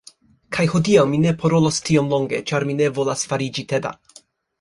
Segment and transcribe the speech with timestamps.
[0.55, 3.93] Kaj hodiaŭ mi ne parolos tiom longe ĉar mi ne volas fariĝi teda